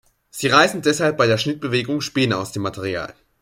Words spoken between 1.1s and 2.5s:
bei der Schnittbewegung Späne